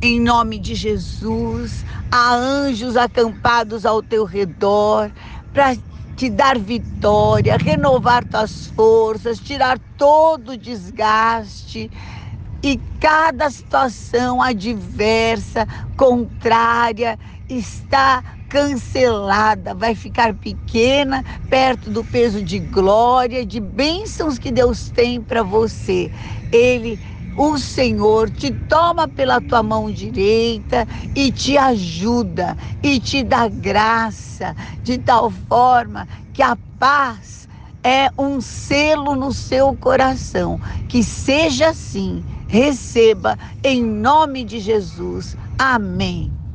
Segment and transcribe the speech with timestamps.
[0.00, 5.10] Em nome de Jesus, há anjos acampados ao teu redor
[5.52, 5.74] para
[6.14, 11.90] te dar vitória, renovar tuas forças, tirar todo o desgaste
[12.62, 15.66] e cada situação adversa,
[15.96, 17.18] contrária,
[17.48, 25.22] está cancelada, vai ficar pequena, perto do peso de glória, de bênçãos que Deus tem
[25.22, 26.10] para você.
[26.52, 27.00] Ele
[27.36, 34.54] o Senhor te toma pela tua mão direita e te ajuda e te dá graça
[34.82, 37.48] de tal forma que a paz
[37.84, 40.60] é um selo no seu coração.
[40.88, 42.24] Que seja assim.
[42.48, 45.36] Receba em nome de Jesus.
[45.58, 46.45] Amém.